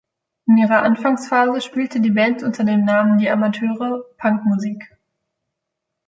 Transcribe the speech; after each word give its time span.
In 0.47 0.57
ihrer 0.57 0.81
Anfangsphase 0.81 1.61
spielte 1.61 1.99
die 2.01 2.09
Band 2.09 2.41
unter 2.41 2.63
dem 2.63 2.83
Namen 2.85 3.19
„Die 3.19 3.29
Amateure“ 3.29 4.03
Punkmusik. 4.17 4.89